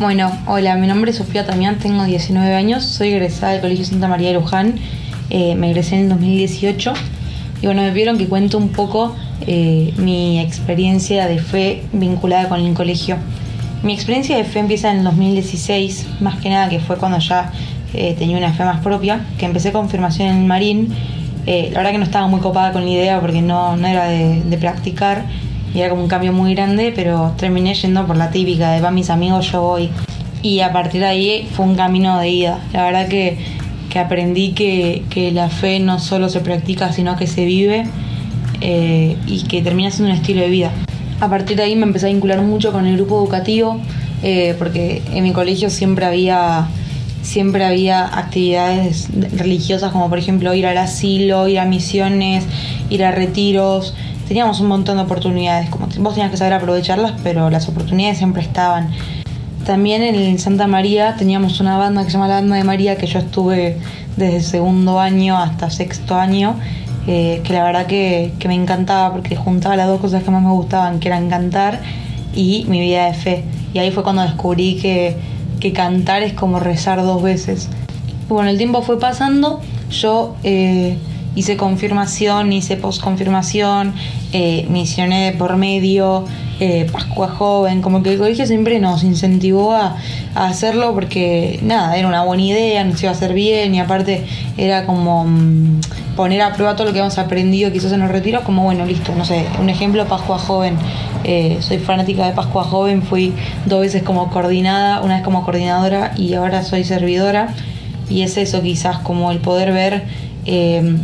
[0.00, 4.08] Bueno, hola, mi nombre es Sofía Tamián, tengo 19 años, soy egresada del Colegio Santa
[4.08, 4.74] María de Luján,
[5.30, 6.92] eh, me egresé en el 2018
[7.62, 9.14] y bueno, me pidieron que cuente un poco
[9.46, 13.18] eh, mi experiencia de fe vinculada con el colegio.
[13.84, 17.52] Mi experiencia de fe empieza en el 2016, más que nada que fue cuando ya
[17.92, 20.88] eh, tenía una fe más propia, que empecé con formación en el Marín.
[21.46, 25.24] la verdad que no estaba muy copada con la idea porque no, era de practicar
[25.74, 28.94] y era como un cambio muy grande, pero terminé yendo por la típica de van
[28.94, 29.90] mis amigos, yo voy.
[30.40, 32.60] Y a partir de ahí fue un camino de ida.
[32.72, 33.38] La verdad que,
[33.90, 37.86] que aprendí que, que, la fe no solo se practica, sino que se vive
[38.60, 40.70] eh, y que termina siendo un estilo de vida.
[41.20, 43.80] A partir de ahí me empecé a vincular mucho con el grupo educativo,
[44.22, 46.68] eh, porque en mi colegio siempre había
[47.22, 52.44] siempre había actividades religiosas como por ejemplo ir al asilo, ir a misiones,
[52.90, 53.94] ir a retiros,
[54.26, 58.42] teníamos un montón de oportunidades, como vos tenías que saber aprovecharlas, pero las oportunidades siempre
[58.42, 58.90] estaban.
[59.66, 63.06] También en Santa María teníamos una banda que se llama la Banda de María, que
[63.06, 63.78] yo estuve
[64.16, 66.56] desde segundo año hasta sexto año,
[67.06, 70.42] eh, que la verdad que, que, me encantaba porque juntaba las dos cosas que más
[70.42, 71.80] me gustaban, que eran cantar
[72.34, 73.44] y mi vida de fe.
[73.72, 75.16] Y ahí fue cuando descubrí que,
[75.60, 77.68] que cantar es como rezar dos veces.
[78.28, 80.36] bueno, el tiempo fue pasando, yo...
[80.42, 80.98] Eh,
[81.34, 83.94] hice confirmación, hice posconfirmación,
[84.32, 86.24] eh, misioné de por medio,
[86.60, 89.96] eh, Pascua Joven, como que el colegio siempre nos incentivó a,
[90.34, 94.24] hacerlo porque nada, era una buena idea, nos iba a hacer bien y aparte
[94.56, 95.80] era como mm,
[96.16, 99.14] poner a prueba todo lo que hemos aprendido quizás en los retiros, como bueno, listo,
[99.16, 100.76] no sé, un ejemplo, Pascua Joven.
[101.24, 103.32] Eh, soy fanática de Pascua Joven, fui
[103.66, 107.54] dos veces como coordinada, una vez como coordinadora y ahora soy servidora.
[108.10, 110.04] Y es eso quizás como el poder ver
[110.46, 110.96] eh,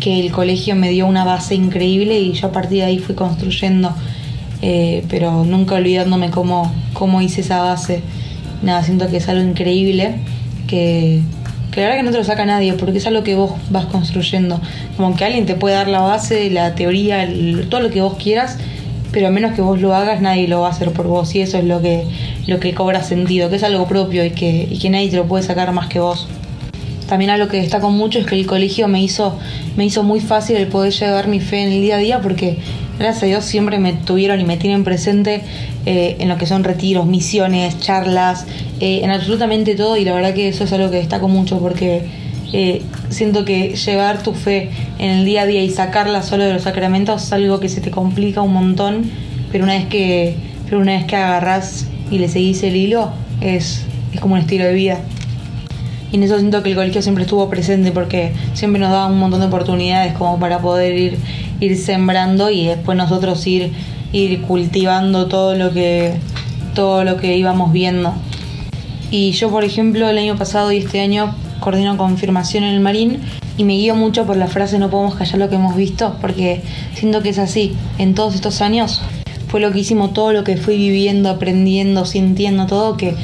[0.00, 3.14] que el colegio me dio una base increíble y yo a partir de ahí fui
[3.14, 3.94] construyendo,
[4.62, 8.02] eh, pero nunca olvidándome cómo, cómo hice esa base.
[8.62, 10.16] Nada, siento que es algo increíble,
[10.66, 11.20] que,
[11.70, 13.86] que la verdad que no te lo saca nadie, porque es algo que vos vas
[13.86, 14.60] construyendo.
[14.96, 17.28] Como que alguien te puede dar la base, la teoría,
[17.68, 18.58] todo lo que vos quieras,
[19.12, 21.34] pero a menos que vos lo hagas, nadie lo va a hacer por vos.
[21.34, 22.04] Y eso es lo que,
[22.46, 25.26] lo que cobra sentido, que es algo propio y que, y que nadie te lo
[25.26, 26.28] puede sacar más que vos.
[27.10, 29.36] También algo que destaco mucho es que el colegio me hizo,
[29.76, 32.58] me hizo muy fácil el poder llevar mi fe en el día a día porque
[33.00, 35.42] gracias a Dios siempre me tuvieron y me tienen presente
[35.86, 38.46] eh, en lo que son retiros, misiones, charlas,
[38.78, 42.04] eh, en absolutamente todo y la verdad que eso es algo que destaco mucho porque
[42.52, 44.70] eh, siento que llevar tu fe
[45.00, 47.80] en el día a día y sacarla solo de los sacramentos es algo que se
[47.80, 49.10] te complica un montón,
[49.50, 53.10] pero una vez que, pero una vez que agarras y le seguís el hilo
[53.40, 53.82] es,
[54.12, 55.00] es como un estilo de vida
[56.12, 59.18] y en eso siento que el colegio siempre estuvo presente porque siempre nos daba un
[59.18, 61.18] montón de oportunidades como para poder ir,
[61.60, 63.72] ir sembrando y después nosotros ir,
[64.12, 66.14] ir cultivando todo lo que
[66.74, 68.14] todo lo que íbamos viendo.
[69.10, 73.18] Y yo, por ejemplo, el año pasado y este año coordino confirmación en el Marín
[73.56, 76.62] y me guío mucho por la frase no podemos callar lo que hemos visto porque
[76.94, 77.74] siento que es así.
[77.98, 79.02] En todos estos años
[79.48, 83.16] fue lo que hicimos, todo lo que fui viviendo, aprendiendo, sintiendo, todo que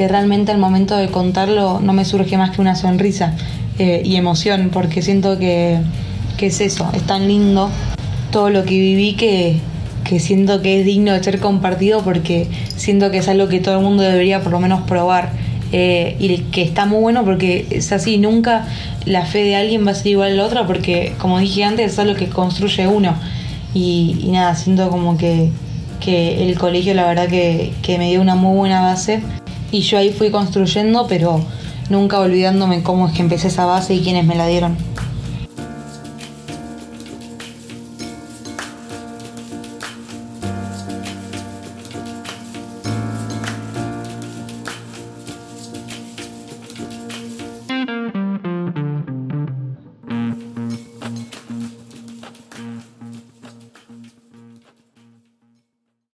[0.00, 3.34] que realmente al momento de contarlo no me surge más que una sonrisa
[3.78, 5.76] eh, y emoción, porque siento que,
[6.38, 7.68] que, es eso, es tan lindo
[8.30, 9.58] todo lo que viví que,
[10.04, 13.76] que siento que es digno de ser compartido porque siento que es algo que todo
[13.76, 15.32] el mundo debería por lo menos probar.
[15.70, 18.66] Eh, y que está muy bueno porque es así, nunca
[19.04, 21.92] la fe de alguien va a ser igual a la otra porque como dije antes
[21.92, 23.16] es algo que construye uno
[23.74, 25.50] y, y nada, siento como que,
[26.00, 29.20] que el colegio la verdad que, que me dio una muy buena base
[29.70, 31.40] y yo ahí fui construyendo, pero
[31.88, 34.89] nunca olvidándome cómo es que empecé esa base y quiénes me la dieron.